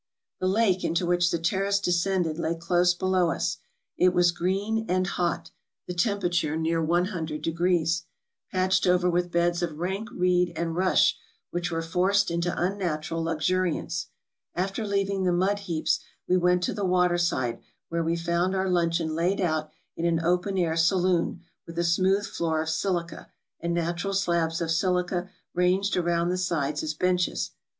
The 0.39 0.47
lake 0.47 0.83
into 0.83 1.05
which 1.05 1.29
the 1.29 1.37
Terrace 1.37 1.79
descended 1.79 2.39
lay 2.39 2.55
close 2.55 2.95
below 2.95 3.29
us. 3.29 3.59
It 3.97 4.15
was 4.15 4.31
green 4.31 4.83
and 4.89 5.05
hot 5.05 5.51
(the 5.85 5.93
temperature 5.93 6.57
near 6.57 6.81
ioo°), 6.81 8.01
patched 8.51 8.87
over 8.87 9.07
with 9.07 9.29
beds 9.31 9.61
of 9.61 9.77
rank 9.77 10.09
reed 10.11 10.53
and 10.55 10.75
rush, 10.75 11.15
which 11.51 11.69
442 11.69 12.41
TRAVELERS 12.49 12.57
AND 12.57 12.81
EXPLORERS 12.81 13.21
were 13.21 13.21
forced 13.21 13.21
into 13.21 13.21
unnatural 13.21 13.23
luxuriance. 13.23 14.07
After 14.55 14.87
leaving 14.87 15.23
the 15.23 15.31
mud 15.31 15.59
heaps 15.69 15.99
we 16.27 16.35
went 16.35 16.63
to 16.63 16.73
the 16.73 16.83
water 16.83 17.19
side, 17.19 17.61
where 17.89 18.03
we 18.03 18.15
found 18.15 18.55
our 18.55 18.67
luncheon 18.71 19.13
laid 19.13 19.39
out 19.39 19.69
in 19.95 20.05
an 20.05 20.25
open 20.25 20.57
air 20.57 20.75
saloon, 20.75 21.43
with 21.67 21.77
a 21.77 21.83
smooth 21.83 22.25
floor 22.25 22.59
of 22.63 22.69
silica, 22.69 23.29
and 23.59 23.75
natural 23.75 24.15
slabs 24.15 24.61
of 24.61 24.71
silica 24.71 25.29
ranged 25.53 25.95
around 25.95 26.29
the 26.29 26.39
sides 26.39 26.81
as 26.81 26.95
benches. 26.95 27.51